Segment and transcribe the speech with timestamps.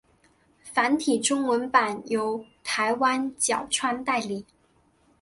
[0.73, 4.47] 繁体中文版由台湾角川代理。